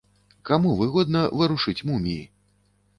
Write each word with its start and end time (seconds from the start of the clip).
Каму 0.49 0.71
выгодна 0.79 1.21
варушыць 1.39 1.79
муміі? 1.93 2.21